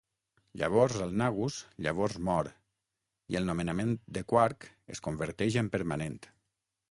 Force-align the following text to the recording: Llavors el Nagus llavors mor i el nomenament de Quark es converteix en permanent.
Llavors 0.59 0.95
el 1.07 1.11
Nagus 1.21 1.57
llavors 1.87 2.15
mor 2.29 2.49
i 3.35 3.37
el 3.41 3.45
nomenament 3.49 3.93
de 4.17 4.23
Quark 4.33 4.67
es 4.95 5.03
converteix 5.09 5.59
en 5.63 5.69
permanent. 5.77 6.19